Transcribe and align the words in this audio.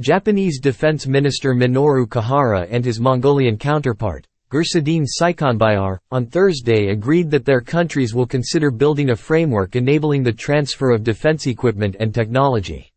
Japanese 0.00 0.60
Defense 0.60 1.06
Minister 1.06 1.54
Minoru 1.54 2.06
Kihara 2.06 2.66
and 2.70 2.82
his 2.82 2.98
Mongolian 2.98 3.58
counterpart, 3.58 4.26
Gursediin 4.50 5.04
Saikhanbayar, 5.04 5.98
on 6.10 6.24
Thursday 6.24 6.88
agreed 6.88 7.30
that 7.30 7.44
their 7.44 7.60
countries 7.60 8.14
will 8.14 8.24
consider 8.24 8.70
building 8.70 9.10
a 9.10 9.16
framework 9.16 9.76
enabling 9.76 10.22
the 10.22 10.32
transfer 10.32 10.90
of 10.90 11.04
defense 11.04 11.46
equipment 11.46 11.96
and 12.00 12.14
technology. 12.14 12.90